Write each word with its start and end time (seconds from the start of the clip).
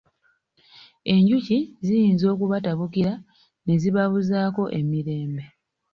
Enjuki 1.13 1.57
ziyinza 1.85 2.25
okubatabukira 2.33 3.13
ne 3.65 3.75
zibabuzaako 3.81 4.63
emirembe. 4.79 5.43